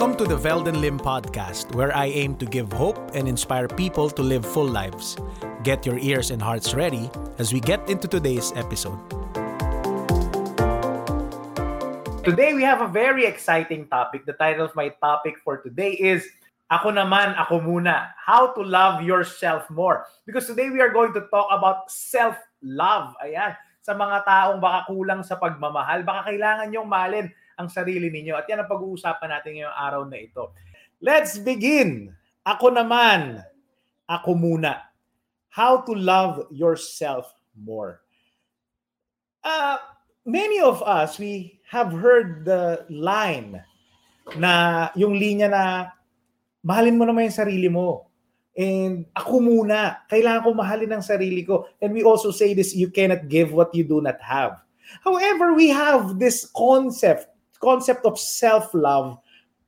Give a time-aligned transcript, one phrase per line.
[0.00, 4.08] Welcome to the Velden Lim podcast, where I aim to give hope and inspire people
[4.08, 5.12] to live full lives.
[5.60, 8.96] Get your ears and hearts ready as we get into today's episode.
[12.24, 14.24] Today we have a very exciting topic.
[14.24, 16.24] The title of my topic for today is
[16.72, 18.16] Ako naman, ako muna.
[18.16, 20.08] How to love yourself more.
[20.24, 23.20] Because today we are going to talk about self-love.
[23.20, 23.52] Ayan.
[23.84, 27.28] Sa mga taong baka kulang sa pagmamahal, baka kailangan nyong malin
[27.60, 28.32] ang sarili ninyo.
[28.32, 30.56] At yan ang pag-uusapan natin ngayong araw na ito.
[31.04, 32.16] Let's begin.
[32.48, 33.44] Ako naman,
[34.08, 34.88] ako muna.
[35.52, 38.00] How to love yourself more.
[39.44, 39.76] Uh,
[40.24, 43.60] many of us, we have heard the line
[44.36, 45.64] na yung linya na
[46.64, 48.08] mahalin mo naman yung sarili mo.
[48.56, 51.70] And ako muna, kailangan ko mahalin ang sarili ko.
[51.80, 54.60] And we also say this, you cannot give what you do not have.
[55.06, 59.20] However, we have this concept concept of self-love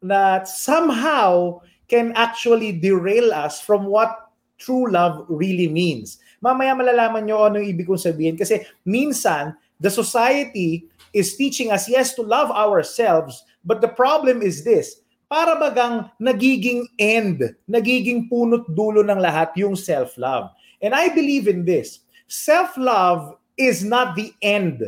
[0.03, 6.19] that somehow can actually derail us from what true love really means.
[6.43, 11.87] Mamaya malalaman nyo ano yung ibig kong sabihin kasi minsan the society is teaching us
[11.87, 15.03] yes to love ourselves but the problem is this
[15.33, 20.53] para bagang nagiging end, nagiging punot dulo ng lahat yung self-love.
[20.85, 22.05] And I believe in this.
[22.29, 24.85] Self-love is not the end.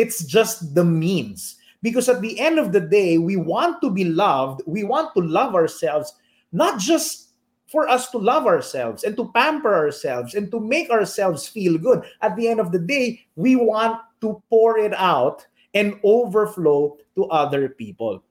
[0.00, 1.60] It's just the means.
[1.84, 4.62] Because at the end of the day, we want to be loved.
[4.64, 6.14] We want to love ourselves,
[6.50, 7.36] not just
[7.68, 12.00] for us to love ourselves and to pamper ourselves and to make ourselves feel good.
[12.22, 17.26] At the end of the day, we want to pour it out and overflow to
[17.26, 18.24] other people.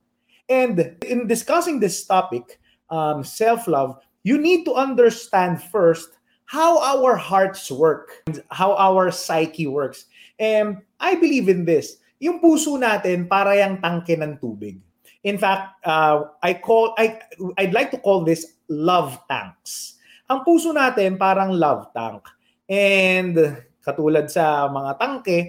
[0.49, 6.09] And in discussing this topic, um, self love, you need to understand first
[6.45, 10.05] how our hearts work, how our psyche works.
[10.39, 14.79] And I believe in this yung puso natin para yung tangke ng tubig.
[15.27, 17.19] In fact, uh, I call I
[17.59, 19.99] I'd like to call this love tanks.
[20.31, 22.23] Ang puso natin parang love tank.
[22.67, 23.35] And
[23.83, 25.39] katulad sa mga tangke,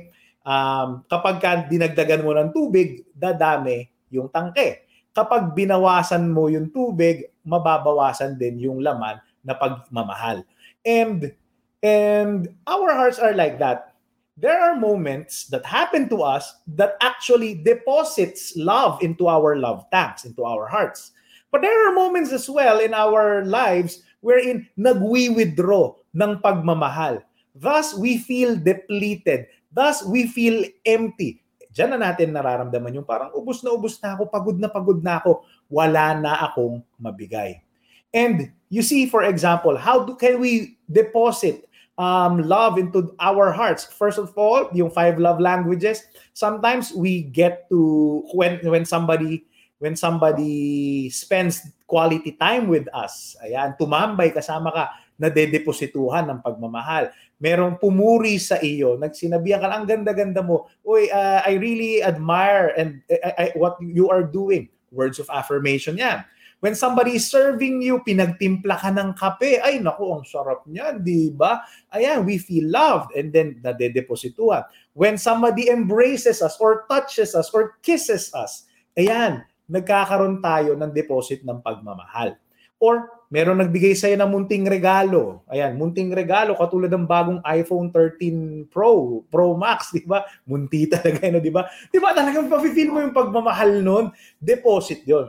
[0.43, 4.83] um, kapag ka dinagdagan mo ng tubig, dadami yung tangke.
[5.15, 10.43] Kapag binawasan mo yung tubig, mababawasan din yung laman na pagmamahal.
[10.83, 11.31] And
[11.87, 13.94] and our hearts are like that
[14.37, 20.25] there are moments that happen to us that actually deposits love into our love tanks,
[20.25, 21.13] into our hearts.
[21.55, 27.23] But there are moments as well in our lives wherein nagwi-withdraw ng pagmamahal.
[27.55, 29.47] Thus, we feel depleted.
[29.71, 31.39] Thus, we feel empty.
[31.71, 35.23] Diyan na natin nararamdaman yung parang ubos na ubos na ako, pagod na pagod na
[35.23, 37.63] ako, wala na akong mabigay.
[38.15, 41.67] And you see, for example, how do, can we deposit
[41.99, 43.85] um, love into our hearts.
[43.85, 46.03] First of all, yung five love languages.
[46.35, 49.47] Sometimes we get to when when somebody
[49.79, 53.37] when somebody spends quality time with us.
[53.45, 54.85] Ayan, tumambay kasama ka,
[55.21, 57.13] nadedeposituhan ng pagmamahal.
[57.43, 60.71] Merong pumuri sa iyo, nagsinabihan ka, ang ganda-ganda mo.
[60.87, 64.71] Uy, uh, I really admire and I, I, what you are doing.
[64.95, 66.23] Words of affirmation yan.
[66.65, 71.29] When somebody is serving you, pinagtimpla ka ng kape, ay naku, ang sarap niyan, di
[71.29, 71.61] ba?
[71.93, 74.65] Ayan, we feel loved and then nadedeposituhan.
[74.97, 78.65] When somebody embraces us or touches us or kisses us,
[78.97, 82.41] ayan, nagkakaroon tayo ng deposit ng pagmamahal.
[82.81, 85.45] Or meron nagbigay sa'yo ng munting regalo.
[85.53, 90.25] Ayan, munting regalo katulad ng bagong iPhone 13 Pro, Pro Max, di ba?
[90.49, 91.69] Munti talaga yun, di ba?
[91.93, 94.09] Di ba talagang pa-feel mo yung pagmamahal nun?
[94.41, 95.29] Deposit yon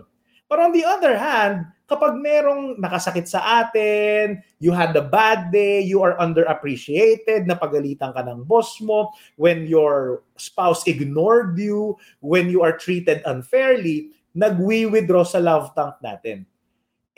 [0.56, 5.84] But on the other hand, kapag merong nakasakit sa atin, you had a bad day,
[5.84, 12.64] you are underappreciated, napagalitan ka ng boss mo, when your spouse ignored you, when you
[12.64, 16.48] are treated unfairly, nagwi-withdraw sa love tank natin.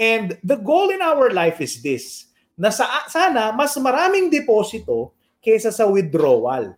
[0.01, 5.13] And the goal in our life is this, na sa, sana mas maraming deposito
[5.45, 6.73] kaysa sa withdrawal.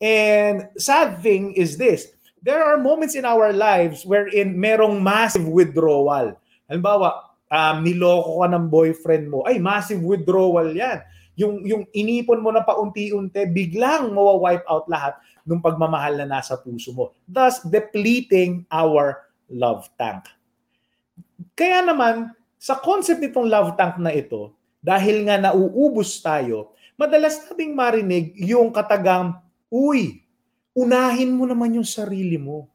[0.00, 2.08] And sad thing is this,
[2.40, 6.36] there are moments in our lives wherein merong massive withdrawal.
[6.66, 11.04] Halimbawa, um, niloko ka ng boyfriend mo, ay massive withdrawal yan.
[11.40, 15.16] Yung, yung inipon mo na paunti-unti, biglang mawa-wipe out lahat
[15.48, 17.16] ng pagmamahal na nasa puso mo.
[17.24, 20.28] Thus, depleting our love tank.
[21.56, 24.52] Kaya naman, sa concept nitong love tank na ito,
[24.84, 29.36] dahil nga nauubos tayo, madalas nating marinig yung katagang,
[29.72, 30.20] uy,
[30.76, 32.70] unahin mo naman yung sarili mo.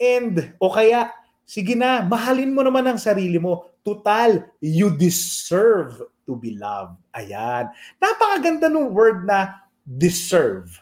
[0.00, 1.12] And, o kaya,
[1.46, 3.72] sige na, mahalin mo naman ang sarili mo.
[3.84, 6.96] Total, you deserve to be loved.
[7.12, 7.68] Ayan.
[8.00, 10.72] Napakaganda ng word na deserve.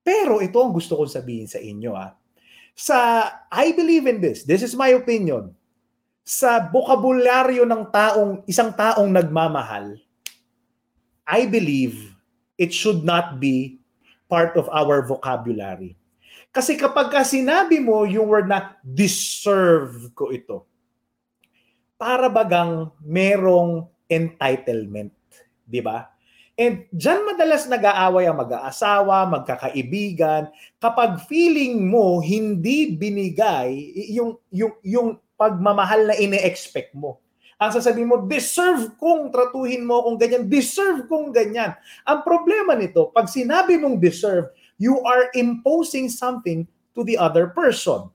[0.00, 1.92] Pero ito ang gusto kong sabihin sa inyo.
[1.92, 2.16] Ah.
[2.72, 4.42] Sa, I believe in this.
[4.48, 5.52] This is my opinion.
[6.22, 9.98] sa bokabularyo ng taong isang taong nagmamahal,
[11.26, 12.14] I believe
[12.54, 13.81] it should not be
[14.32, 15.92] part of our vocabulary.
[16.48, 20.64] Kasi kapag ka sinabi mo yung word na deserve ko ito,
[22.00, 25.14] para bagang merong entitlement,
[25.62, 26.10] di ba?
[26.58, 30.50] And dyan madalas nag-aaway ang mag-aasawa, magkakaibigan,
[30.82, 33.72] kapag feeling mo hindi binigay
[34.12, 35.08] yung, yung, yung
[35.38, 37.21] pagmamahal na ine-expect mo.
[37.62, 41.78] Ang sasabihin mo, deserve kong tratuhin mo kung ganyan, deserve kong ganyan.
[42.02, 44.50] Ang problema nito, pag sinabi mong deserve,
[44.82, 46.66] you are imposing something
[46.98, 48.10] to the other person.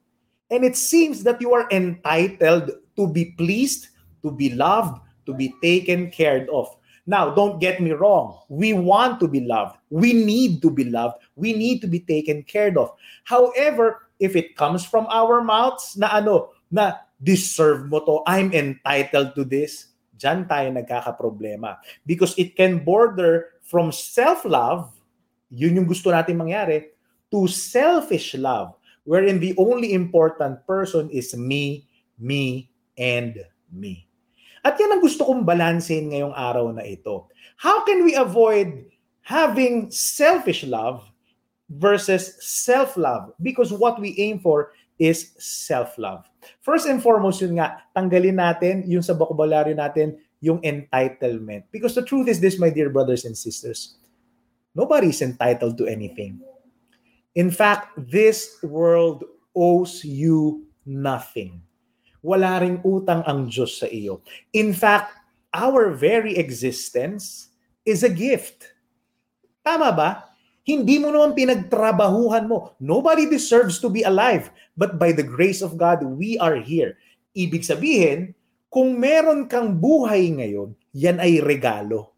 [0.51, 5.55] And it seems that you are entitled to be pleased, to be loved, to be
[5.63, 6.67] taken care of.
[7.07, 8.44] Now, don't get me wrong.
[8.51, 9.79] We want to be loved.
[9.88, 11.23] We need to be loved.
[11.39, 12.91] We need to be taken care of.
[13.23, 19.34] However, if it comes from our mouths na ano, na deserve mo to, I'm entitled
[19.36, 21.81] to this, dyan tayo nagkakaproblema.
[22.06, 24.94] Because it can border from self-love,
[25.50, 26.94] yun yung gusto natin mangyari,
[27.30, 31.88] to selfish love, wherein the only important person is me,
[32.19, 34.08] me, and me.
[34.64, 37.31] At yan ang gusto kong balansein ngayong araw na ito.
[37.56, 38.90] How can we avoid
[39.24, 41.08] having selfish love
[41.72, 43.31] versus self-love?
[43.40, 46.28] Because what we aim for is self-love.
[46.61, 51.65] First and foremost, yun nga, tanggalin natin yung sa vocabulary natin, yung entitlement.
[51.73, 53.97] Because the truth is this, my dear brothers and sisters,
[54.75, 56.39] nobody is entitled to anything.
[57.38, 61.61] In fact, this world owes you nothing.
[62.21, 64.25] Wala ring utang ang Diyos sa iyo.
[64.53, 65.13] In fact,
[65.53, 67.53] our very existence
[67.85, 68.73] is a gift.
[69.61, 70.09] Tama ba?
[70.68, 72.75] Hindi mo naman pinagtrabahuhan mo.
[72.84, 74.52] Nobody deserves to be alive.
[74.75, 77.00] But by the grace of God, we are here.
[77.31, 78.36] Ibig sabihin,
[78.68, 82.12] kung meron kang buhay ngayon, yan ay regalo.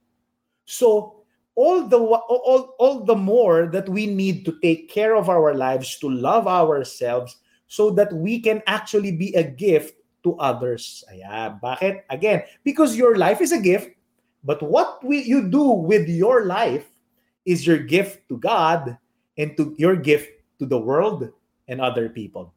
[0.65, 1.21] So,
[1.53, 6.01] all the all, all the more that we need to take care of our lives,
[6.01, 7.37] to love ourselves,
[7.69, 9.93] so that we can actually be a gift
[10.25, 11.05] to others.
[11.13, 11.61] Ayan.
[11.61, 12.09] Bakit?
[12.09, 13.93] Again, because your life is a gift,
[14.41, 16.89] but what we, you do with your life
[17.45, 18.97] is your gift to God
[19.39, 21.31] and to your gift to the world
[21.67, 22.51] and other people.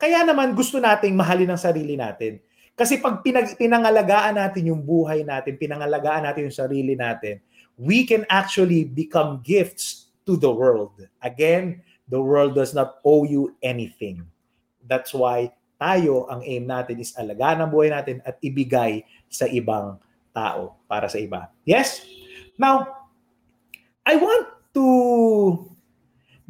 [0.00, 2.42] Kaya naman gusto nating mahalin ang sarili natin.
[2.72, 7.38] Kasi pag pinag, pinangalagaan natin yung buhay natin, pinangalagaan natin yung sarili natin,
[7.76, 10.96] we can actually become gifts to the world.
[11.20, 14.24] Again, the world does not owe you anything.
[14.88, 15.52] That's why
[15.82, 19.98] tayo, ang aim natin is alagaan ang buhay natin at ibigay sa ibang
[20.30, 21.50] tao para sa iba.
[21.66, 22.06] Yes?
[22.54, 23.01] Now,
[24.02, 24.86] I want to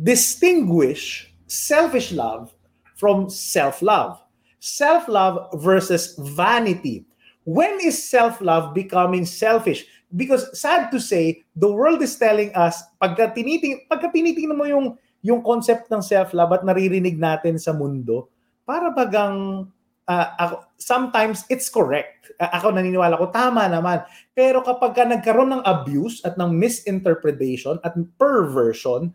[0.01, 2.53] distinguish selfish love
[2.97, 4.23] from self-love.
[4.63, 7.05] Self-love versus vanity.
[7.45, 9.85] When is self-love becoming selfish?
[10.15, 14.87] Because sad to say, the world is telling us, pagka tiniting, pagka tinitingnan mo yung,
[15.21, 18.31] yung concept ng self-love at naririnig natin sa mundo,
[18.63, 19.67] para bagang
[20.13, 22.29] uh, ako, sometimes it's correct.
[22.37, 24.05] Uh, ako naniniwala ko, tama naman.
[24.37, 29.09] Pero kapag ka nagkaroon ng abuse at ng misinterpretation at perversion,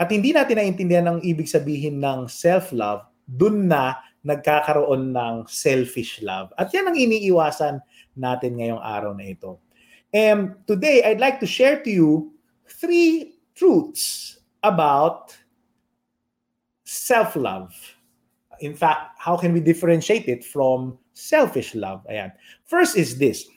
[0.00, 6.52] at hindi natin naintindihan ang ibig sabihin ng self-love, dun na nagkakaroon ng selfish love.
[6.56, 7.80] At yan ang iniiwasan
[8.16, 9.60] natin ngayong araw na ito.
[10.10, 12.34] And today, I'd like to share to you
[12.66, 15.36] three truths about
[16.84, 17.70] self-love
[18.60, 22.06] in fact, how can we differentiate it from selfish love?
[22.10, 22.32] Ayan.
[22.64, 23.48] First is this.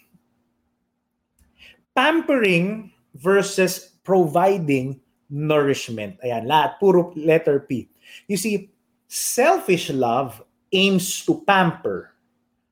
[1.95, 6.17] Pampering versus providing nourishment.
[6.25, 7.89] Ayan, lahat, puro letter P.
[8.27, 8.71] You see,
[9.07, 10.41] selfish love
[10.71, 12.11] aims to pamper,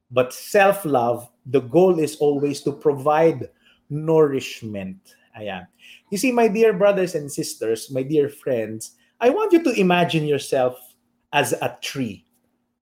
[0.09, 3.49] but self-love, the goal is always to provide
[3.89, 4.97] nourishment.
[5.37, 5.67] Ayan.
[6.09, 10.25] You see, my dear brothers and sisters, my dear friends, I want you to imagine
[10.25, 10.90] yourself
[11.31, 12.27] as a tree.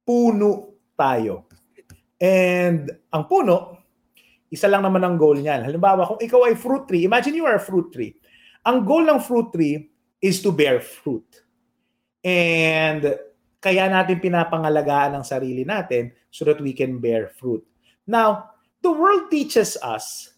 [0.03, 1.45] Puno tayo.
[2.19, 3.79] And ang puno,
[4.49, 5.63] isa lang naman ang goal niyan.
[5.63, 8.17] Halimbawa, kung ikaw ay fruit tree, imagine you are a fruit tree.
[8.65, 9.87] Ang goal ng fruit tree
[10.19, 11.25] is to bear fruit.
[12.25, 13.15] And
[13.63, 17.63] kaya natin pinapangalagaan ang sarili natin so that we can bear fruit.
[18.09, 20.33] Now, the world teaches us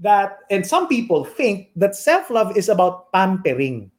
[0.00, 3.90] that, and some people think that self-love is about pampering.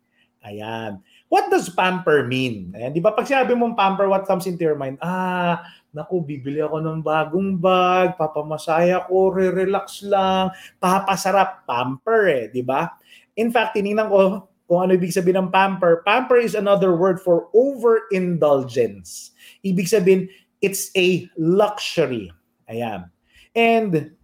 [0.41, 1.05] Ayan.
[1.31, 2.75] What does pamper mean?
[2.75, 5.00] Ayan, di ba pag sinabi mong pamper, what comes into your mind?
[5.00, 5.63] Ah,
[5.95, 10.51] naku, bibili ako ng bagong bag, papamasaya ko, re-relax lang,
[10.83, 12.91] papasarap, pamper eh, di ba?
[13.39, 16.03] In fact, tinignan ko kung ano ibig sabihin ng pamper.
[16.03, 19.31] Pamper is another word for overindulgence.
[19.63, 20.27] Ibig sabihin,
[20.59, 22.27] it's a luxury.
[22.67, 23.07] Ayan.
[23.55, 24.19] And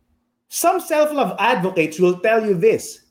[0.52, 3.07] some self-love advocates will tell you this.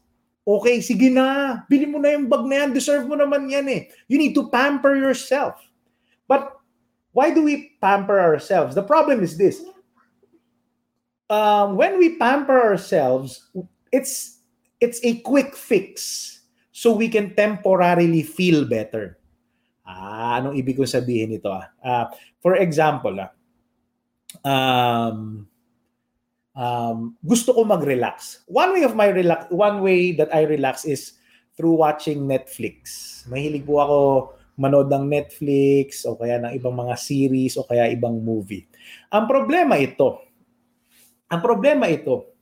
[0.47, 1.61] Okay, sige na.
[1.67, 2.71] Bili mo na yung bag na yan.
[2.71, 3.91] Deserve mo naman yan eh.
[4.07, 5.59] You need to pamper yourself.
[6.31, 6.55] But
[7.11, 8.79] why do we pamper ourselves?
[8.79, 9.59] The problem is this.
[11.27, 13.51] Um, when we pamper ourselves,
[13.91, 14.39] it's
[14.79, 15.99] it's a quick fix
[16.71, 19.19] so we can temporarily feel better.
[19.83, 21.67] Ah, anong ibig kong sabihin nito ah?
[21.83, 22.07] Uh,
[22.39, 23.35] for example, ah,
[24.47, 25.51] um,
[26.57, 28.43] um, gusto ko mag-relax.
[28.49, 31.15] One way of my relax, one way that I relax is
[31.55, 33.23] through watching Netflix.
[33.29, 33.99] Mahilig po ako
[34.57, 38.65] manood ng Netflix o kaya ng ibang mga series o kaya ibang movie.
[39.13, 40.21] Ang problema ito,
[41.29, 42.33] ang problema ito,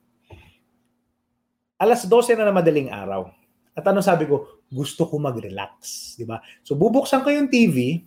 [1.78, 3.28] alas 12 na na madaling araw.
[3.74, 6.38] At ano sabi ko, gusto ko mag-relax, di ba?
[6.62, 8.06] So bubuksan ko yung TV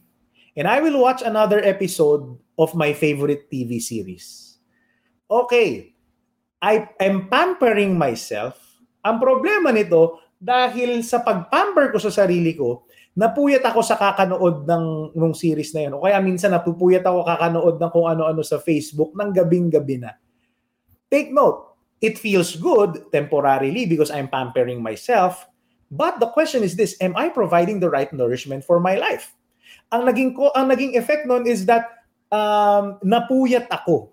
[0.55, 4.55] and I will watch another episode of my favorite TV series.
[5.27, 5.96] Okay,
[6.57, 8.57] I am pampering myself.
[9.05, 12.85] Ang problema nito, dahil sa pagpamper ko sa sarili ko,
[13.17, 14.85] napuyat ako sa kakanood ng
[15.17, 15.97] nung series na yun.
[15.97, 20.13] O kaya minsan napupuyat ako kakanood ng kung ano-ano sa Facebook ng gabing-gabi na.
[21.09, 25.49] Take note, it feels good temporarily because I'm pampering myself.
[25.89, 29.33] But the question is this, am I providing the right nourishment for my life?
[29.89, 31.87] Ang naging ko ang naging effect noon is that
[32.27, 34.11] um, napuyat ako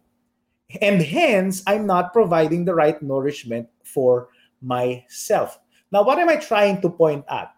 [0.81, 4.28] And hence, I'm not providing the right nourishment for
[4.62, 5.59] myself.
[5.93, 7.54] Now, what am I trying to point at?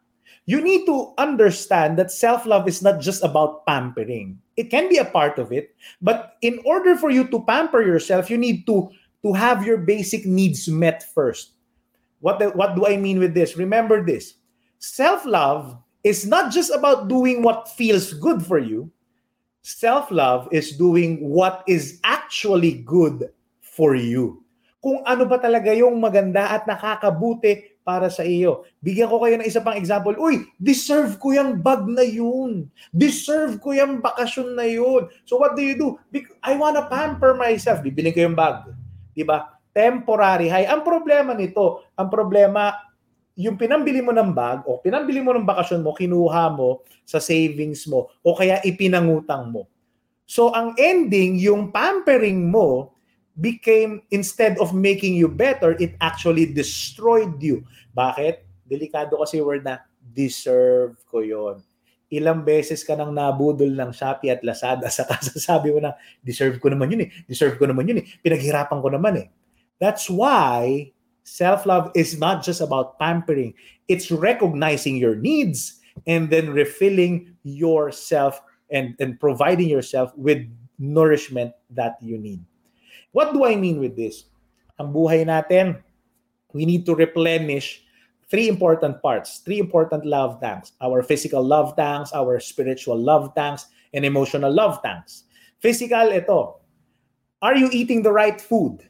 [0.47, 4.39] You need to understand that self love is not just about pampering.
[4.57, 8.31] It can be a part of it, but in order for you to pamper yourself,
[8.31, 8.91] you need to,
[9.25, 11.53] to have your basic needs met first.
[12.21, 13.57] What, the, what do I mean with this?
[13.57, 14.35] Remember this
[14.79, 18.91] self love is not just about doing what feels good for you,
[19.67, 23.27] self-love is doing what is actually good
[23.59, 24.47] for you.
[24.79, 28.67] Kung ano ba talaga yung maganda at nakakabuti para sa iyo.
[28.83, 30.15] Bigyan ko kayo ng isa pang example.
[30.19, 32.71] Uy, deserve ko yung bag na yun.
[32.91, 35.07] Deserve ko yung bakasyon na yun.
[35.23, 35.99] So what do you do?
[36.43, 37.83] I wanna pamper myself.
[37.83, 38.71] Bibiling ko yung bag.
[39.15, 39.55] Diba?
[39.71, 40.67] Temporary high.
[40.67, 42.75] Ang problema nito, ang problema,
[43.37, 47.85] yung pinambili mo ng bag o pinambili mo ng bakasyon mo, kinuha mo sa savings
[47.85, 49.69] mo o kaya ipinangutang mo.
[50.25, 52.97] So ang ending, yung pampering mo
[53.37, 57.63] became, instead of making you better, it actually destroyed you.
[57.93, 58.43] Bakit?
[58.67, 61.61] Delikado kasi word na, deserve ko yon
[62.07, 66.71] ilang beses ka nang nabudol ng Shopee at Lazada sa kasasabi mo na deserve ko
[66.71, 67.11] naman yun eh.
[67.27, 68.07] Deserve ko naman yun eh.
[68.23, 69.27] Pinaghirapan ko naman eh.
[69.77, 70.91] That's why
[71.27, 73.53] Self-love is not just about pampering.
[73.91, 78.41] It's recognizing your needs and then refilling yourself
[78.71, 80.47] and, and providing yourself with
[80.79, 82.47] nourishment that you need.
[83.11, 84.25] What do I mean with this?
[84.79, 85.83] Ang buhay natin,
[86.55, 87.83] we need to replenish
[88.31, 90.73] three important parts, three important love tanks.
[90.81, 95.25] Our physical love tanks, our spiritual love tanks, and emotional love tanks.
[95.59, 96.61] Physical, ito.
[97.43, 98.87] Are you eating the right food?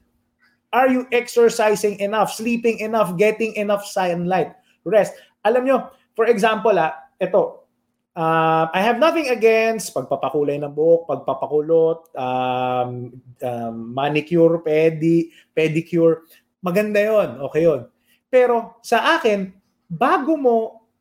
[0.76, 4.52] Are you exercising enough, sleeping enough, getting enough sunlight,
[4.85, 5.16] rest?
[5.40, 7.64] Alam nyo, for example, ah, ito,
[8.12, 13.09] uh, I have nothing against pagpapakulay ng buhok, pagpapakulot, um,
[13.40, 16.28] um, manicure, pedi, pedicure.
[16.61, 17.88] Maganda yon, okay yon.
[18.28, 19.49] Pero sa akin,
[19.88, 20.56] bago mo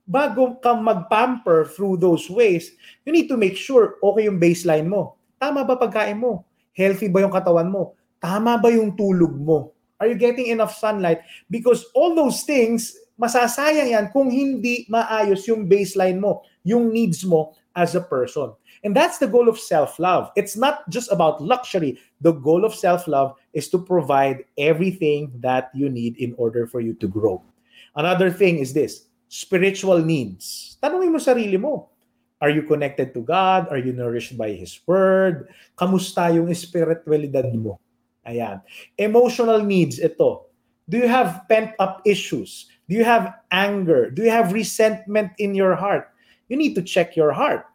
[0.08, 2.72] bago ka mag-pamper through those ways,
[3.04, 5.20] you need to make sure okay yung baseline mo.
[5.42, 6.46] Tama ba pagkain mo?
[6.72, 7.98] Healthy ba yung katawan mo?
[8.26, 9.78] Tama ba yung tulog mo?
[10.02, 11.22] Are you getting enough sunlight?
[11.46, 17.54] Because all those things, masasayang yan kung hindi maayos yung baseline mo, yung needs mo
[17.78, 18.50] as a person.
[18.82, 20.34] And that's the goal of self-love.
[20.34, 22.02] It's not just about luxury.
[22.18, 26.98] The goal of self-love is to provide everything that you need in order for you
[26.98, 27.46] to grow.
[27.94, 30.78] Another thing is this, spiritual needs.
[30.82, 31.94] Tanungin mo sarili mo,
[32.42, 33.70] are you connected to God?
[33.70, 35.54] Are you nourished by His Word?
[35.78, 37.78] Kamusta yung spiritualidad mo?
[38.26, 38.62] Ayan.
[38.98, 40.50] Emotional needs, ito.
[40.90, 42.70] Do you have pent-up issues?
[42.86, 44.14] Do you have anger?
[44.14, 46.14] Do you have resentment in your heart?
[46.50, 47.66] You need to check your heart.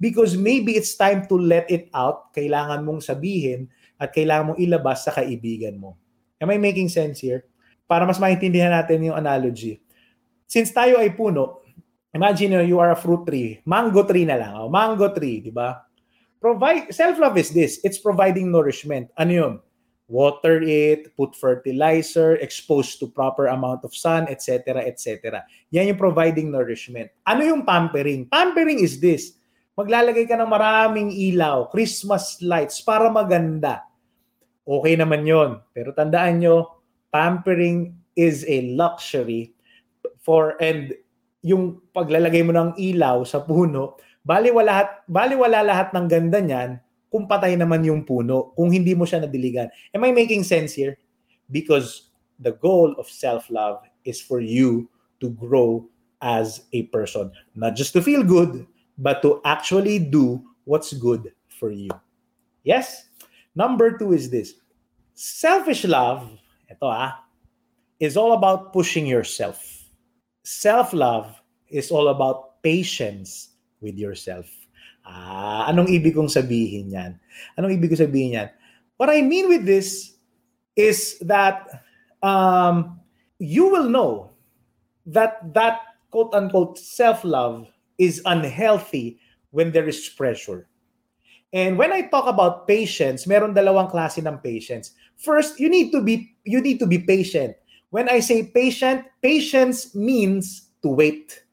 [0.00, 2.32] Because maybe it's time to let it out.
[2.32, 3.68] Kailangan mong sabihin
[4.00, 5.96] at kailangan mong ilabas sa kaibigan mo.
[6.40, 7.44] Am I making sense here?
[7.84, 9.80] Para mas maintindihan natin yung analogy.
[10.48, 11.64] Since tayo ay puno,
[12.12, 13.60] imagine you are a fruit tree.
[13.64, 14.52] Mango tree na lang.
[14.56, 15.84] Oh, mango tree, di ba?
[16.40, 17.80] Provide, self-love is this.
[17.80, 19.08] It's providing nourishment.
[19.16, 19.54] Ano yun?
[20.08, 25.42] Water it, put fertilizer, expose to proper amount of sun, etc., etc.
[25.72, 27.08] Yan yung providing nourishment.
[27.24, 28.28] Ano yung pampering?
[28.28, 29.40] Pampering is this.
[29.74, 33.82] Maglalagay ka ng maraming ilaw, Christmas lights para maganda.
[34.64, 35.58] Okay naman yon.
[35.74, 36.78] Pero tandaan nyo,
[37.10, 39.50] pampering is a luxury
[40.22, 40.94] for and
[41.44, 46.70] yung paglalagay mo ng ilaw sa puno, bali wala bali wala lahat ng ganda niyan
[47.14, 49.70] kung patay naman yung puno, kung hindi mo siya nadiligan.
[49.94, 50.98] Am I making sense here?
[51.46, 52.10] Because
[52.42, 54.90] the goal of self-love is for you
[55.22, 55.86] to grow
[56.18, 58.66] as a person, not just to feel good,
[58.98, 61.94] but to actually do what's good for you.
[62.66, 63.06] Yes?
[63.54, 64.58] Number two is this.
[65.14, 66.26] Selfish love,
[66.66, 67.22] ito ah,
[68.02, 69.84] is all about pushing yourself
[70.44, 74.46] self-love is all about patience with yourself.
[75.04, 77.20] Ah, anong ibig kong sabihin yan?
[77.60, 78.48] Anong ibig kong sabihin yan?
[78.96, 80.16] What I mean with this
[80.74, 81.84] is that
[82.24, 82.98] um,
[83.38, 84.32] you will know
[85.04, 87.68] that that quote-unquote self-love
[88.00, 89.20] is unhealthy
[89.52, 90.66] when there is pressure.
[91.52, 94.96] And when I talk about patience, meron dalawang klase ng patience.
[95.20, 97.54] First, you need to be you need to be patient
[97.94, 101.43] When I say patient, patience means to wait.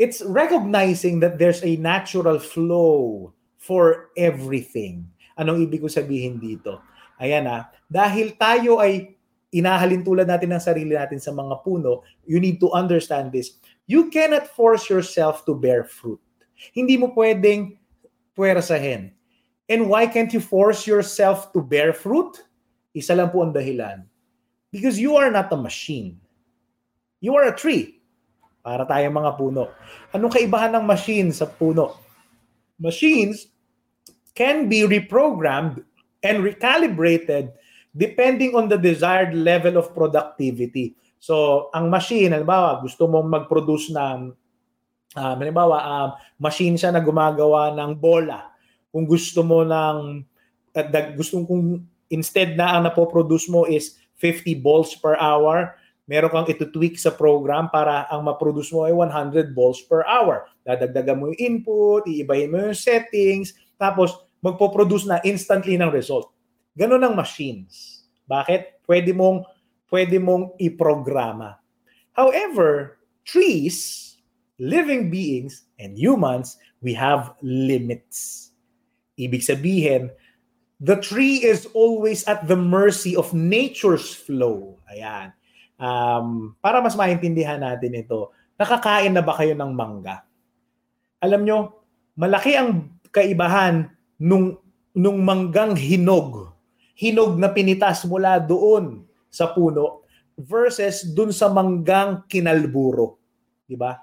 [0.00, 5.04] It's recognizing that there's a natural flow for everything.
[5.36, 6.80] Anong ibig ko sabihin dito?
[7.20, 9.12] Ayan ah, dahil tayo ay
[9.52, 13.60] inahalin tulad natin ng sarili natin sa mga puno, you need to understand this.
[13.84, 16.22] You cannot force yourself to bear fruit.
[16.72, 17.76] Hindi mo pwedeng
[18.32, 19.12] puwersahin.
[19.68, 22.40] And why can't you force yourself to bear fruit?
[22.96, 24.08] Isa lang po ang dahilan
[24.70, 26.20] Because you are not a machine.
[27.20, 27.99] You are a tree.
[28.60, 29.72] Para tayong mga puno.
[30.12, 31.96] Anong kaibahan ng machine sa puno?
[32.76, 33.48] Machines
[34.36, 35.80] can be reprogrammed
[36.20, 37.56] and recalibrated
[37.96, 40.94] depending on the desired level of productivity.
[41.20, 44.32] So, ang machine, halimbawa, gusto mong mag-produce ng,
[45.18, 46.08] uh, halimbawa, uh,
[46.40, 48.48] machine siya na gumagawa ng bola.
[48.88, 50.24] Kung gusto mo ng,
[50.72, 50.86] uh,
[51.18, 55.76] gusto kung instead na ang napoproduce mo is 50 balls per hour,
[56.10, 60.50] meron kang ito-tweak sa program para ang ma-produce mo ay 100 balls per hour.
[60.66, 66.34] Dadagdagan mo yung input, iibahin mo yung settings, tapos magpo-produce na instantly ng result.
[66.74, 68.02] Ganon ang machines.
[68.26, 68.82] Bakit?
[68.90, 69.46] Pwede mong
[69.94, 71.62] pwede mong iprograma.
[72.14, 74.18] However, trees,
[74.58, 78.50] living beings, and humans, we have limits.
[79.14, 80.10] Ibig sabihin,
[80.82, 84.78] the tree is always at the mercy of nature's flow.
[84.90, 85.34] Ayan.
[85.80, 90.28] Um, para mas maintindihan natin ito, nakakain na ba kayo ng mangga?
[91.24, 91.58] Alam nyo,
[92.20, 93.88] malaki ang kaibahan
[94.20, 94.60] nung,
[94.92, 96.52] nung manggang hinog.
[96.92, 100.04] Hinog na pinitas mula doon sa puno
[100.36, 103.16] versus dun sa manggang kinalburo.
[103.64, 103.96] Di ba?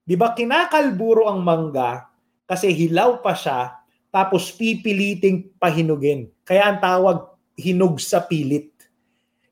[0.00, 2.08] Di ba kinakalburo ang mangga
[2.48, 3.76] kasi hilaw pa siya
[4.08, 6.32] tapos pipiliting pahinugin.
[6.48, 8.72] Kaya ang tawag hinog sa pilit.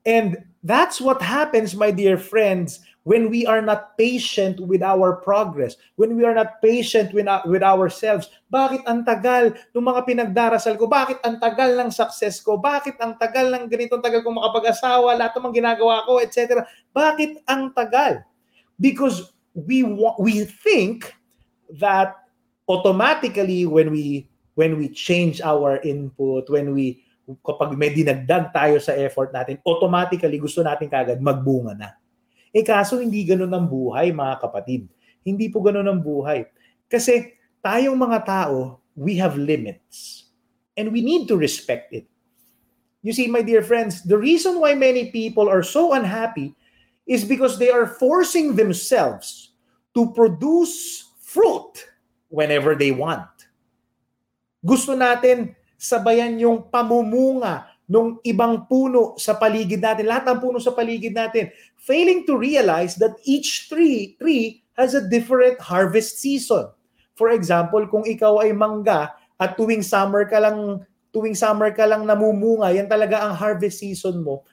[0.01, 5.79] And that's what happens, my dear friends, when we are not patient with our progress,
[5.95, 8.35] when we are not patient with, with ourselves.
[8.51, 10.91] Bakit ang tagal ng mga pinagdarasal ko?
[10.91, 12.59] Bakit ang tagal ng success ko?
[12.59, 16.67] Bakit ang tagal ng ganitong tagal kong makapag-asawa, lahat ng ginagawa ko, etc.
[16.91, 18.27] Bakit ang tagal?
[18.83, 19.87] Because we
[20.19, 21.15] we think
[21.79, 22.27] that
[22.67, 24.27] automatically when we
[24.59, 27.06] when we change our input, when we
[27.43, 31.91] kapag may dinagdag tayo sa effort natin, automatically gusto natin kagad magbunga na.
[32.55, 34.87] Eh kaso hindi ganoon ang buhay mga kapatid.
[35.27, 36.47] Hindi po ganoon ang buhay.
[36.87, 40.31] Kasi tayong mga tao, we have limits.
[40.79, 42.07] And we need to respect it.
[43.03, 46.55] You see, my dear friends, the reason why many people are so unhappy
[47.07, 49.55] is because they are forcing themselves
[49.95, 51.87] to produce fruit
[52.29, 53.31] whenever they want.
[54.67, 60.75] Gusto natin sabayan yung pamumunga ng ibang puno sa paligid natin, lahat ng puno sa
[60.75, 66.67] paligid natin, failing to realize that each tree, tree has a different harvest season.
[67.17, 70.85] For example, kung ikaw ay mangga at tuwing summer ka lang
[71.17, 74.45] tuwing summer ka lang namumunga, yan talaga ang harvest season mo.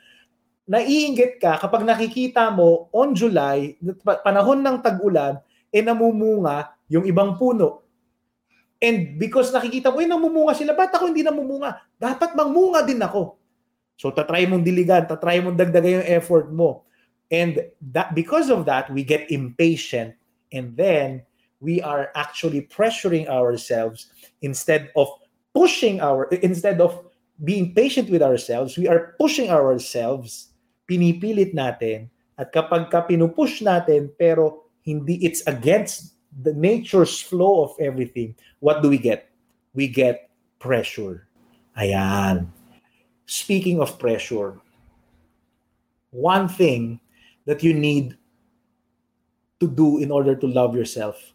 [0.63, 3.75] Naiinggit ka kapag nakikita mo on July,
[4.23, 5.43] panahon ng tag-ulan,
[5.75, 7.82] eh namumunga yung ibang puno.
[8.83, 11.79] And because nakikita mo, eh, namumunga sila, ba't ako hindi namumunga?
[11.95, 13.39] Dapat mangmunga din ako.
[13.95, 16.83] So, tatry mong diligan, tatry mong dagdagan yung effort mo.
[17.31, 17.63] And
[17.95, 20.19] that because of that, we get impatient
[20.51, 21.23] and then
[21.63, 24.11] we are actually pressuring ourselves
[24.43, 25.07] instead of
[25.55, 27.07] pushing our instead of
[27.41, 30.53] being patient with ourselves, we are pushing ourselves,
[30.85, 37.75] pinipilit natin at kapag ka pinupush natin pero hindi it's against the nature's flow of
[37.79, 39.29] everything, what do we get?
[39.73, 41.27] We get pressure.
[41.77, 42.47] Ayan.
[43.25, 44.59] Speaking of pressure,
[46.11, 46.99] one thing
[47.45, 48.17] that you need
[49.59, 51.33] to do in order to love yourself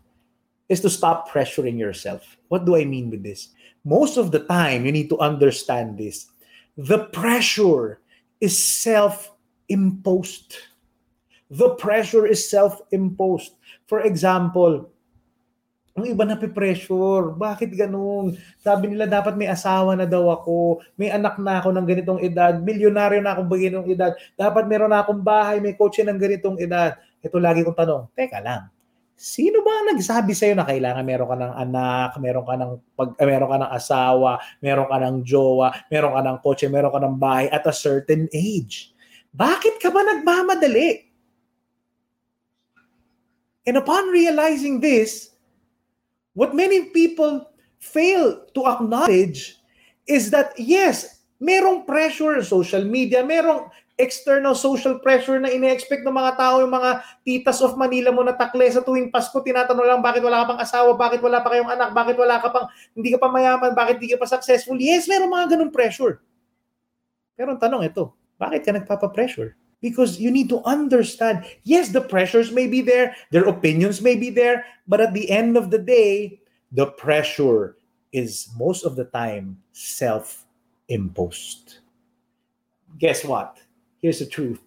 [0.68, 2.36] is to stop pressuring yourself.
[2.48, 3.48] What do I mean with this?
[3.84, 6.26] Most of the time, you need to understand this.
[6.76, 8.00] The pressure
[8.40, 9.32] is self
[9.68, 10.56] imposed.
[11.50, 13.57] The pressure is self imposed.
[13.88, 14.92] For example,
[15.98, 17.34] ang iba na pressure.
[17.34, 18.38] Bakit ganun?
[18.62, 22.54] Sabi nila dapat may asawa na daw ako, may anak na ako ng ganitong edad,
[22.62, 26.94] milyonaryo na akong ganitong edad, dapat meron na akong bahay, may kotse ng ganitong edad.
[27.18, 28.70] Ito lagi kong tanong, teka lang,
[29.18, 33.26] sino ba nagsabi sa'yo na kailangan meron ka ng anak, meron ka ng, pag, eh,
[33.26, 34.30] meron ka ng asawa,
[34.62, 38.30] meron ka ng jowa, meron ka ng kotse, meron ka ng bahay at a certain
[38.30, 38.94] age?
[39.34, 41.07] Bakit ka ba nagmamadali?
[43.68, 45.36] And upon realizing this,
[46.32, 49.60] what many people fail to acknowledge
[50.08, 53.68] is that yes, merong pressure, social media, merong
[54.00, 58.32] external social pressure na ine-expect ng mga tao, yung mga titas of Manila mo na
[58.32, 61.68] takle sa tuwing Pasko, tinatanong lang bakit wala ka pang asawa, bakit wala pa kayong
[61.68, 64.80] anak, bakit wala ka pang, hindi ka pa mayaman, bakit hindi ka pa successful.
[64.80, 66.24] Yes, merong mga ganun pressure.
[67.36, 69.67] Pero ang tanong ito, bakit ka nagpapa-pressure?
[69.80, 74.30] Because you need to understand, yes, the pressures may be there, their opinions may be
[74.30, 76.40] there, but at the end of the day,
[76.72, 77.76] the pressure
[78.12, 80.44] is most of the time self
[80.88, 81.78] imposed.
[82.98, 83.58] Guess what?
[84.00, 84.60] Here's the truth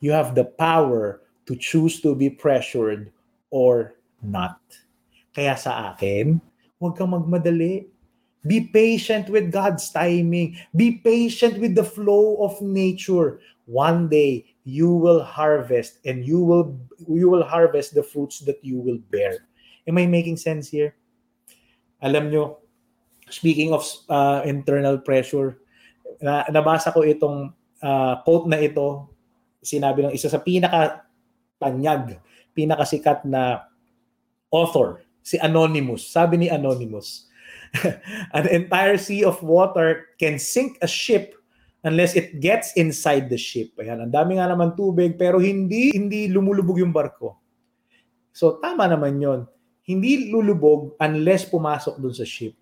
[0.00, 3.12] you have the power to choose to be pressured
[3.50, 4.60] or not.
[5.34, 6.40] Kaya sa akin,
[6.80, 7.86] huwag kang magmadali.
[8.40, 10.56] Be patient with God's timing.
[10.72, 13.44] Be patient with the flow of nature.
[13.68, 16.76] One day, you will harvest and you will
[17.08, 19.48] you will harvest the fruits that you will bear.
[19.88, 20.94] Am I making sense here?
[22.00, 22.60] Alam nyo,
[23.28, 25.60] speaking of uh, internal pressure,
[26.20, 29.08] na, nabasa ko itong uh, quote na ito,
[29.60, 31.04] sinabi ng isa sa pinaka
[31.60, 32.20] panyag,
[32.56, 33.68] pinakasikat na
[34.52, 36.08] author, si Anonymous.
[36.08, 37.28] Sabi ni Anonymous,
[38.36, 41.39] an entire sea of water can sink a ship
[41.84, 43.72] unless it gets inside the ship.
[43.80, 47.40] Ayan, ang dami nga naman tubig pero hindi hindi lumulubog yung barko.
[48.32, 49.40] So tama naman 'yon.
[49.84, 52.54] Hindi lulubog unless pumasok dun sa ship.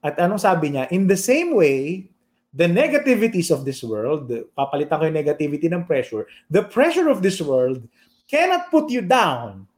[0.00, 0.88] At anong sabi niya?
[0.92, 2.08] In the same way,
[2.52, 7.38] the negativities of this world, papalitan ko yung negativity ng pressure, the pressure of this
[7.38, 7.84] world
[8.26, 9.68] cannot put you down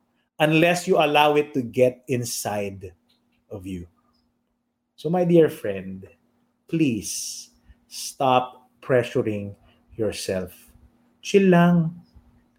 [0.41, 2.95] unless you allow it to get inside
[3.51, 3.87] of you.
[4.97, 6.07] So my dear friend,
[6.71, 7.51] please
[7.91, 9.55] stop pressuring
[9.97, 10.53] yourself.
[11.23, 11.95] Chill lang.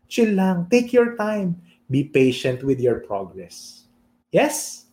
[0.07, 0.71] Chill lang.
[0.71, 1.61] Take your time.
[1.91, 3.85] Be patient with your progress.
[4.31, 4.87] Yes?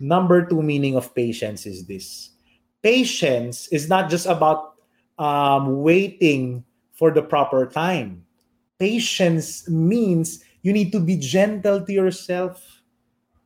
[0.00, 2.34] Number two meaning of patience is this.
[2.82, 4.82] Patience is not just about
[5.18, 6.64] um, waiting
[6.98, 8.26] for the proper time.
[8.78, 12.82] Patience means you need to be gentle to yourself.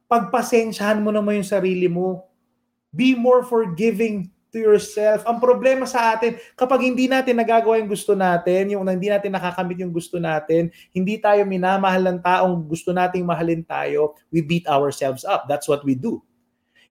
[0.09, 2.25] Pagpasensyahan mo naman yung sarili mo.
[2.93, 5.25] Be more forgiving to yourself.
[5.25, 9.81] Ang problema sa atin, kapag hindi natin nagagawa yung gusto natin, yung hindi natin nakakamit
[9.81, 15.25] yung gusto natin, hindi tayo minamahal ng taong gusto nating mahalin tayo, we beat ourselves
[15.25, 15.49] up.
[15.49, 16.21] That's what we do.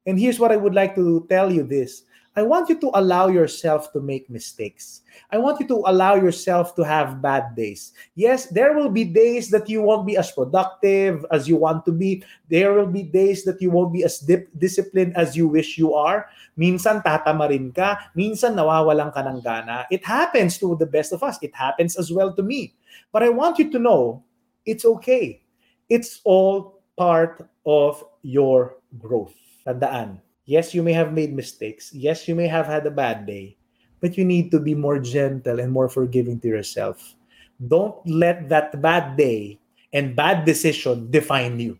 [0.09, 2.09] And here's what I would like to tell you this.
[2.31, 5.03] I want you to allow yourself to make mistakes.
[5.31, 7.91] I want you to allow yourself to have bad days.
[8.15, 11.91] Yes, there will be days that you won't be as productive as you want to
[11.91, 12.23] be.
[12.47, 15.93] There will be days that you won't be as dip- disciplined as you wish you
[15.93, 16.31] are.
[16.55, 19.83] Minsan tatamarin ka, minsan nawawalan ka ng gana.
[19.91, 21.35] It happens to the best of us.
[21.43, 22.71] It happens as well to me.
[23.11, 24.23] But I want you to know
[24.63, 25.43] it's okay.
[25.91, 29.35] It's all part of your growth.
[29.67, 31.95] Tandaan, Yes, you may have made mistakes.
[31.95, 33.55] Yes, you may have had a bad day.
[34.03, 37.15] But you need to be more gentle and more forgiving to yourself.
[37.55, 39.63] Don't let that bad day
[39.95, 41.79] and bad decision define you.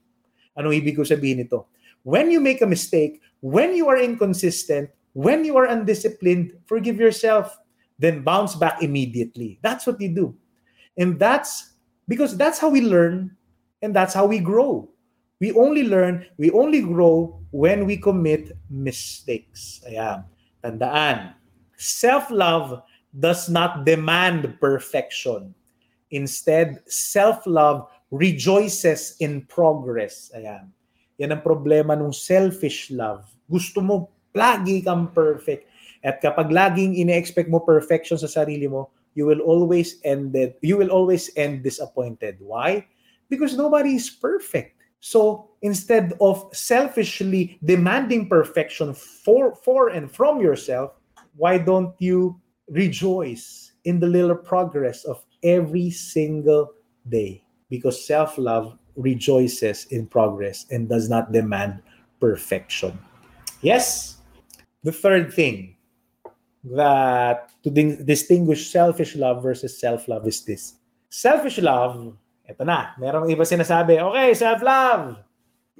[0.56, 1.68] Ano ibig ko sabihin nito?
[2.08, 7.52] When you make a mistake, when you are inconsistent, when you are undisciplined, forgive yourself.
[8.00, 9.60] Then bounce back immediately.
[9.60, 10.32] That's what you do.
[10.96, 11.76] And that's
[12.08, 13.36] because that's how we learn
[13.84, 14.88] and that's how we grow.
[15.42, 19.82] We only learn, we only grow when we commit mistakes.
[19.90, 20.30] Ayan.
[20.62, 21.34] Tandaan,
[21.82, 25.58] self-love does not demand perfection.
[26.14, 30.30] Instead, self-love rejoices in progress.
[30.38, 30.70] Ayan.
[31.18, 33.26] Yan ang problema ng selfish love.
[33.50, 35.66] Gusto mo lagi kang perfect.
[36.06, 40.78] At kapag laging ine-expect mo perfection sa sarili mo, you will always end it, you
[40.78, 42.38] will always end disappointed.
[42.40, 42.86] Why?
[43.26, 44.81] Because nobody is perfect.
[45.02, 50.94] So instead of selfishly demanding perfection for, for and from yourself,
[51.36, 56.72] why don't you rejoice in the little progress of every single
[57.10, 57.44] day?
[57.70, 61.82] Because self love rejoices in progress and does not demand
[62.20, 62.98] perfection.
[63.62, 64.18] Yes,
[64.84, 65.76] the third thing
[66.64, 70.76] that to distinguish selfish love versus self-love is this.
[71.10, 72.16] Selfish love,
[72.52, 75.16] eto na, merong iba sinasabi, okay, self-love,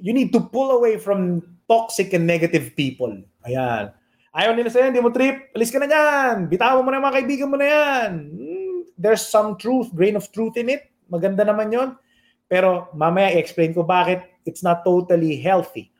[0.00, 3.12] you need to pull away from toxic and negative people.
[3.44, 3.92] Ayan.
[4.32, 7.52] Ayaw nila sa'yo, hindi mo trip, alis ka na dyan, bitawan mo na mga kaibigan
[7.52, 8.10] mo na yan.
[8.32, 10.88] Hmm, there's some truth, grain of truth in it.
[11.12, 11.92] Maganda naman yon.
[12.48, 15.92] Pero mamaya i-explain ko bakit it's not totally healthy.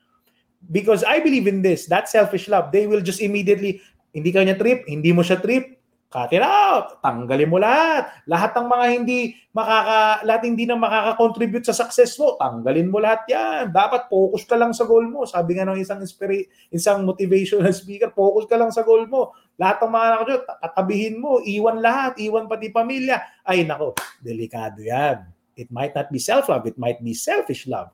[0.65, 3.83] Because I believe in this, that selfish love, they will just immediately,
[4.15, 5.77] hindi ka niya trip, hindi mo siya trip,
[6.13, 8.13] cut it out, tanggalin mo lahat.
[8.29, 13.25] Lahat ng mga hindi makaka lahat hindi na makaka-contribute sa success mo, tanggalin mo lahat
[13.25, 13.73] 'yan.
[13.73, 15.25] Dapat focus ka lang sa goal mo.
[15.25, 19.33] Sabi nga ng isang inspira- isang motivational speaker, focus ka lang sa goal mo.
[19.57, 23.17] Lahat ng mga anak tatabihin mo, iwan lahat, iwan pati pamilya.
[23.41, 25.25] Ay nako, delikado 'yan.
[25.57, 27.89] It might not be self-love, it might be selfish love.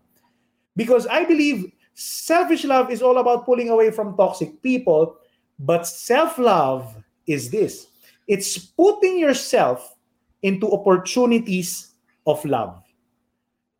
[0.76, 5.20] Because I believe selfish love is all about pulling away from toxic people
[5.60, 6.96] But self-love
[7.28, 7.88] is this.
[8.30, 9.98] It's putting yourself
[10.46, 11.98] into opportunities
[12.30, 12.78] of love.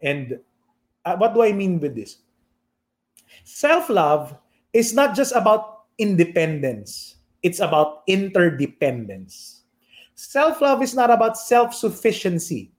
[0.02, 0.40] And
[1.06, 2.18] uh, what do I mean with this?
[3.46, 4.34] Self-love
[4.74, 7.22] is not just about independence.
[7.44, 9.64] It's about interdependence.
[10.16, 12.72] Self-love is not about self-sufficiency.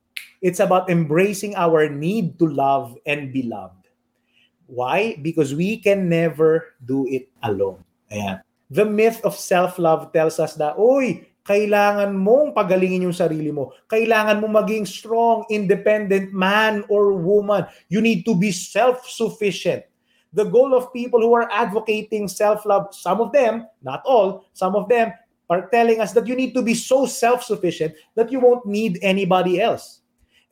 [0.43, 3.89] It's about embracing our need to love and be loved.
[4.67, 5.17] Why?
[5.23, 7.85] Because we can never do it alone.
[8.11, 8.43] Ayan.
[8.71, 13.73] the myth of self-love tells us that, uy, kailangan mong pagalingin yung sarili mo.
[13.89, 17.65] Kailangan mo maging strong, independent man or woman.
[17.89, 19.85] You need to be self-sufficient.
[20.33, 24.89] The goal of people who are advocating self-love, some of them, not all, some of
[24.89, 25.11] them
[25.51, 29.61] are telling us that you need to be so self-sufficient that you won't need anybody
[29.61, 30.01] else.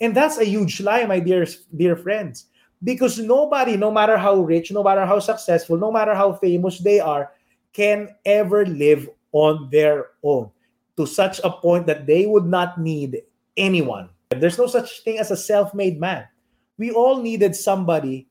[0.01, 2.51] And that's a huge lie, my dear dear friends.
[2.83, 6.98] Because nobody, no matter how rich, no matter how successful, no matter how famous they
[6.98, 7.31] are,
[7.72, 10.51] can ever live on their own
[10.99, 13.23] to such a point that they would not need
[13.55, 14.11] anyone.
[14.35, 16.27] There's no such thing as a self made man.
[16.77, 18.27] We all needed somebody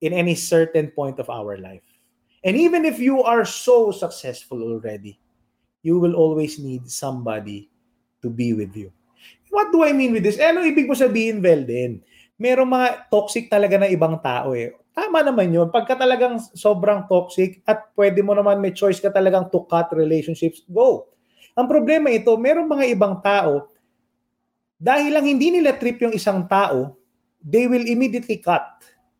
[0.00, 1.84] in any certain point of our life.
[2.42, 5.20] And even if you are so successful already,
[5.84, 7.68] you will always need somebody
[8.22, 8.90] to be with you.
[9.52, 10.40] What do I mean with this?
[10.40, 12.00] Eh, ano ibig mo sabihin, Velden?
[12.40, 15.70] Merong mga toxic talaga na ibang tao eh tama naman yun.
[15.70, 20.66] Pagka talagang sobrang toxic at pwede mo naman may choice ka talagang to cut relationships,
[20.66, 21.06] go.
[21.58, 23.66] Ang problema ito, merong mga ibang tao,
[24.78, 26.94] dahil lang hindi nila trip yung isang tao,
[27.42, 28.62] they will immediately cut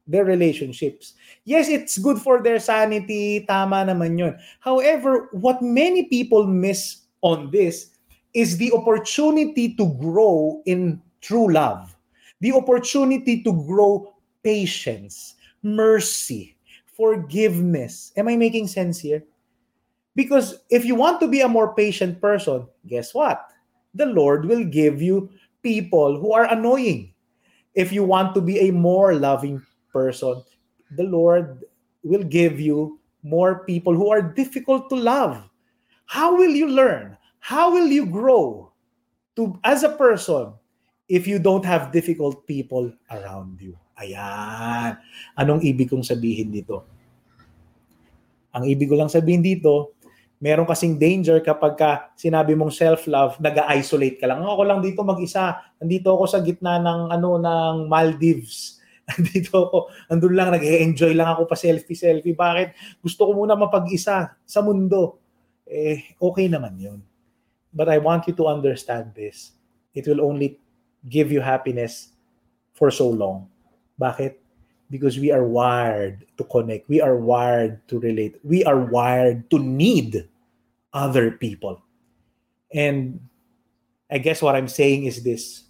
[0.07, 1.19] their relationships.
[1.43, 4.39] Yes, it's good for their sanity, tama naman yun.
[4.63, 7.91] However, what many people miss on this
[8.39, 11.91] is the opportunity to grow in true love.
[12.39, 14.15] The opportunity to grow
[14.47, 16.55] patience mercy,
[16.95, 18.15] forgiveness.
[18.17, 19.27] Am I making sense here?
[20.19, 23.39] Because if you want to be a more patient person, guess what?
[23.95, 25.31] The Lord will give you
[25.63, 27.15] people who are annoying.
[27.79, 29.63] If you want to be a more loving
[29.95, 30.43] person,
[30.91, 31.63] the Lord
[32.03, 35.39] will give you more people who are difficult to love.
[36.11, 37.15] How will you learn?
[37.39, 38.75] How will you grow
[39.39, 40.51] to as a person
[41.07, 43.79] if you don't have difficult people around you?
[43.95, 44.99] Ayan.
[45.39, 46.83] Anong ibig kong sabihin dito?
[48.59, 49.95] Ang ibig ko lang sabihin dito,
[50.39, 54.43] meron kasing danger kapag ka sinabi mong self-love, nag-isolate ka lang.
[54.43, 55.59] Ako lang dito mag-isa.
[55.83, 58.79] Nandito ako sa gitna ng ano ng Maldives.
[59.11, 59.79] Nandito ako,
[60.13, 62.37] andun lang, nag-enjoy lang ako pa selfie-selfie.
[62.37, 63.01] Bakit?
[63.03, 65.19] Gusto ko muna mapag-isa sa mundo.
[65.69, 67.01] Eh, okay naman yun.
[67.73, 69.53] But I want you to understand this.
[69.93, 70.61] It will only
[71.05, 72.13] give you happiness
[72.77, 73.49] for so long.
[73.99, 74.48] Bakit?
[74.89, 76.89] Because we are wired to connect.
[76.89, 78.41] We are wired to relate.
[78.41, 80.25] We are wired to need
[80.93, 81.85] other people.
[82.73, 83.21] And
[84.09, 85.69] I guess what I'm saying is this.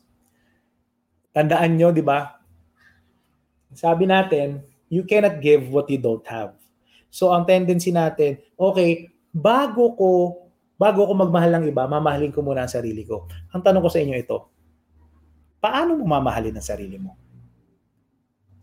[1.34, 2.38] Tandaan nyo, di ba?
[3.74, 6.54] Sabi natin, you cannot give what you don't have.
[7.10, 10.08] So ang tendency natin, okay, bago ko
[10.78, 13.26] bago ko magmahal ng iba, mamahalin ko muna ang sarili ko.
[13.50, 14.46] Ang tanong ko sa inyo ito,
[15.58, 17.18] paano mo mamahalin ang sarili mo?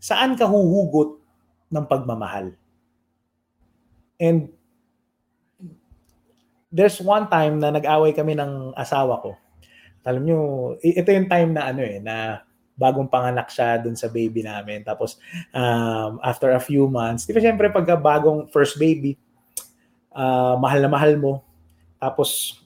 [0.00, 1.18] Saan ka huhugot
[1.72, 2.54] ng pagmamahal?
[4.16, 4.52] And
[6.72, 9.36] there's one time na nag-away kami ng asawa ko.
[10.06, 10.38] Alam nyo,
[10.78, 14.84] ito yung time na ano eh, na bagong panganak siya dun sa baby namin.
[14.86, 15.18] Tapos,
[15.50, 19.18] um, after a few months, di ba syempre pagka bagong first baby,
[20.14, 21.42] uh, mahal na mahal mo.
[21.98, 22.60] Tapos,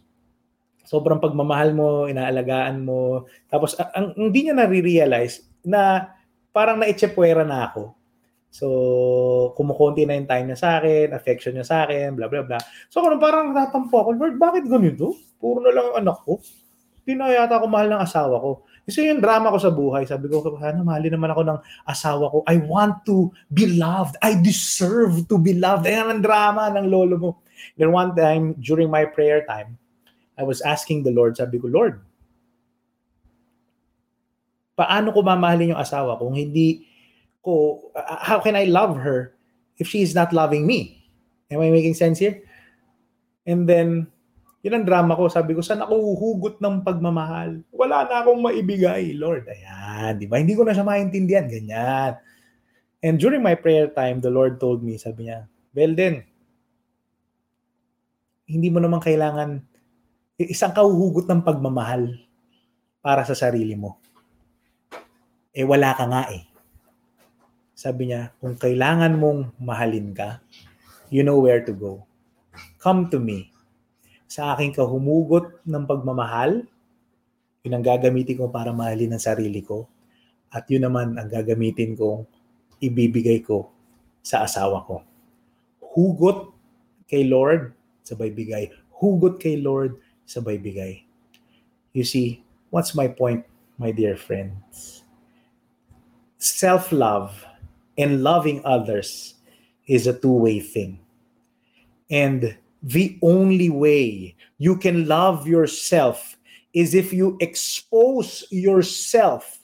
[0.85, 3.31] sobrang pagmamahal mo, inaalagaan mo.
[3.47, 6.13] Tapos, ang, hindi niya na-realize na
[6.51, 7.95] parang na-echepwera na ako.
[8.51, 8.67] So,
[9.55, 12.59] kumukunti na yung time niya sa akin, affection niya sa akin, bla bla bla.
[12.91, 15.15] So, kung parang natatampo ako, Lord, bakit ganito?
[15.39, 16.43] Puro na lang ang anak ko.
[17.07, 18.67] Hindi yata ako mahal ng asawa ko.
[18.85, 22.39] Kasi yung drama ko sa buhay, sabi ko, sana mahalin naman ako ng asawa ko.
[22.51, 24.19] I want to be loved.
[24.19, 25.87] I deserve to be loved.
[25.87, 27.31] Ayan ang drama ng lolo mo.
[27.79, 29.79] Then one time, during my prayer time,
[30.35, 32.03] I was asking the Lord, sabi ko, Lord,
[34.81, 36.89] paano ko mamahalin yung asawa kung hindi
[37.45, 39.37] ko, uh, how can I love her
[39.77, 41.05] if she is not loving me?
[41.53, 42.41] Am I making sense here?
[43.45, 44.09] And then,
[44.65, 45.29] yun ang drama ko.
[45.29, 47.61] Sabi ko, saan ako huhugot ng pagmamahal?
[47.69, 49.45] Wala na akong maibigay, Lord.
[49.53, 50.41] Ayan, di ba?
[50.41, 51.45] Hindi ko na siya maintindihan.
[51.45, 52.17] Ganyan.
[53.05, 56.25] And during my prayer time, the Lord told me, sabi niya, Belden,
[58.49, 59.65] hindi mo naman kailangan
[60.37, 62.17] isang kahuhugot ng pagmamahal
[63.01, 64.01] para sa sarili mo.
[65.51, 66.47] Eh wala ka nga eh.
[67.75, 70.39] Sabi niya, kung kailangan mong mahalin ka,
[71.11, 72.05] you know where to go.
[72.79, 73.51] Come to me
[74.31, 76.63] sa aking kahumugot ng pagmamahal,
[77.67, 79.91] yun ang gagamitin ko para mahalin ang sarili ko.
[80.55, 82.31] At yun naman ang gagamitin kong
[82.79, 83.75] ibibigay ko
[84.23, 85.03] sa asawa ko.
[85.83, 86.55] Hugot
[87.11, 87.75] kay Lord,
[88.07, 88.71] sabay bigay.
[89.03, 91.03] Hugot kay Lord, sabay bigay.
[91.91, 93.43] You see, what's my point,
[93.83, 95.00] my dear friends?
[96.41, 97.45] Self-love
[97.99, 99.35] and loving others
[99.87, 100.99] is a two-way thing.
[102.09, 106.39] And the only way you can love yourself
[106.73, 109.61] is if you expose yourself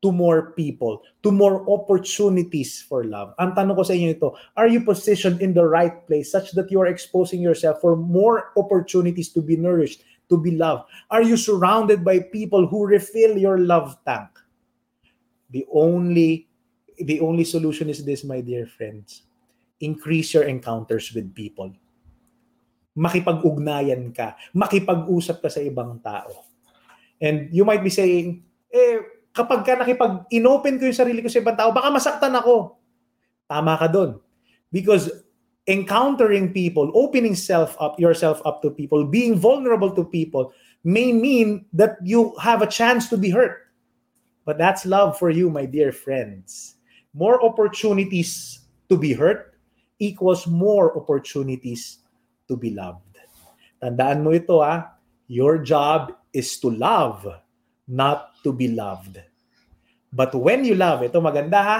[0.00, 3.34] to more people, to more opportunities for love.
[3.36, 6.70] Ang tanong ko sa inyo ito, are you positioned in the right place such that
[6.72, 10.88] you are exposing yourself for more opportunities to be nourished, to be loved?
[11.10, 14.30] Are you surrounded by people who refill your love tank?
[15.50, 16.48] The only
[16.98, 19.22] the only solution is this, my dear friends.
[19.80, 21.72] Increase your encounters with people
[22.98, 26.42] makipag-ugnayan ka, makipag-usap ka sa ibang tao.
[27.22, 28.42] And you might be saying,
[28.74, 28.98] eh,
[29.30, 32.74] kapag ka nakipag inopen ko yung sarili ko sa ibang tao, baka masaktan ako.
[33.46, 34.18] Tama ka doon.
[34.74, 35.08] Because
[35.70, 40.50] encountering people, opening self up, yourself up to people, being vulnerable to people
[40.82, 43.67] may mean that you have a chance to be hurt.
[44.48, 46.80] But that's love for you, my dear friends.
[47.12, 49.52] More opportunities to be hurt
[50.00, 52.00] equals more opportunities
[52.48, 53.20] to be loved.
[53.84, 54.96] Tandaan mo ito ha.
[55.28, 57.28] Your job is to love,
[57.84, 59.20] not to be loved.
[60.16, 61.78] But when you love, ito maganda ha,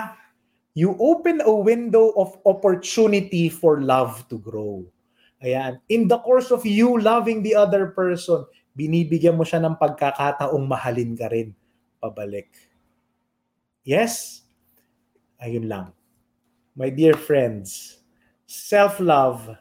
[0.76, 4.85] you open a window of opportunity for love to grow.
[5.40, 5.81] Ayan.
[5.88, 8.44] In the course of you loving the other person,
[8.76, 11.57] binibigyan mo siya ng pagkakataong mahalin ka rin
[12.02, 12.48] pabalik.
[13.84, 14.42] Yes?
[15.42, 15.92] Ayun lang.
[16.74, 18.00] My dear friends,
[18.46, 19.58] self-love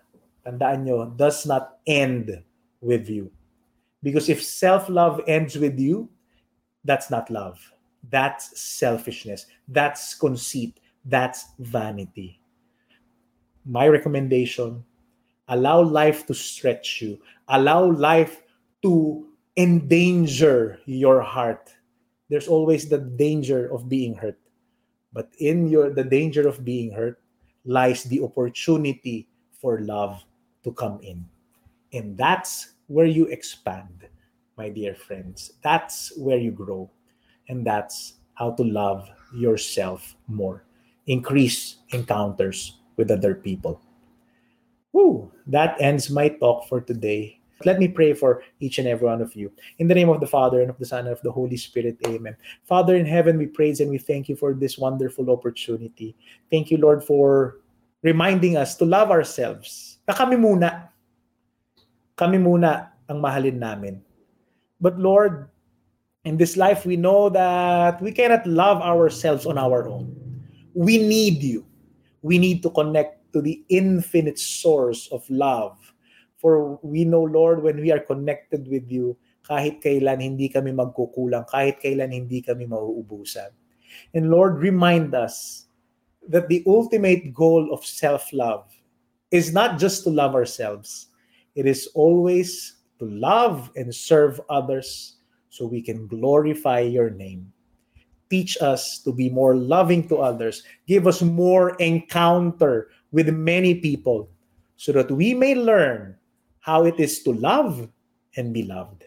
[0.47, 2.31] tandaan nyo, does not end
[2.79, 3.27] with you.
[4.01, 6.07] Because if self-love ends with you,
[6.87, 7.59] that's not love.
[8.07, 9.47] That's selfishness.
[9.67, 10.79] That's conceit.
[11.03, 12.39] That's vanity.
[13.65, 14.85] My recommendation,
[15.49, 17.19] allow life to stretch you.
[17.49, 18.43] Allow life
[18.83, 21.73] to endanger your heart.
[22.29, 24.39] There's always the danger of being hurt.
[25.13, 27.19] But in your the danger of being hurt
[27.65, 30.23] lies the opportunity for love
[30.63, 31.25] to come in.
[31.93, 34.07] And that's where you expand,
[34.57, 35.53] my dear friends.
[35.63, 36.91] That's where you grow.
[37.47, 40.63] And that's how to love yourself more.
[41.07, 43.81] Increase encounters with other people.
[44.91, 47.36] Woo, that ends my talk for today.
[47.65, 49.51] Let me pray for each and every one of you.
[49.79, 51.97] In the name of the Father, and of the Son, and of the Holy Spirit,
[52.05, 52.37] amen.
[52.65, 56.15] Father in heaven, we praise and we thank you for this wonderful opportunity.
[56.51, 57.57] Thank you, Lord, for
[58.03, 60.89] reminding us to love ourselves na kami muna.
[62.15, 64.01] Kami muna ang mahalin namin.
[64.79, 65.49] But Lord,
[66.25, 70.13] in this life, we know that we cannot love ourselves on our own.
[70.73, 71.65] We need you.
[72.21, 75.77] We need to connect to the infinite source of love.
[76.37, 79.17] For we know, Lord, when we are connected with you,
[79.49, 83.49] kahit kailan hindi kami magkukulang, kahit kailan hindi kami mauubusan.
[84.13, 85.65] And Lord, remind us
[86.27, 88.69] that the ultimate goal of self-love
[89.31, 91.07] is not just to love ourselves,
[91.55, 95.17] it is always to love and serve others
[95.49, 97.51] so we can glorify your name.
[98.29, 100.63] teach us to be more loving to others.
[100.87, 104.29] Give us more encounter with many people
[104.75, 106.15] so that we may learn
[106.67, 107.87] how it is to love
[108.35, 109.05] and be loved.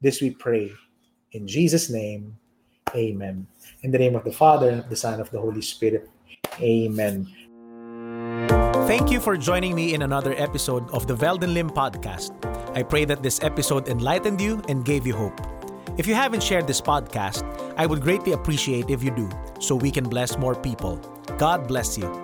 [0.00, 0.70] This we pray.
[1.32, 2.38] In Jesus' name,
[2.94, 3.46] amen.
[3.82, 6.08] In the name of the Father, and of the Son, and of the Holy Spirit.
[6.60, 7.26] Amen.
[8.86, 12.30] Thank you for joining me in another episode of the Velden Lim podcast.
[12.76, 15.40] I pray that this episode enlightened you and gave you hope.
[15.98, 17.42] If you haven't shared this podcast,
[17.76, 19.28] I would greatly appreciate if you do
[19.58, 20.96] so we can bless more people.
[21.36, 22.21] God bless you.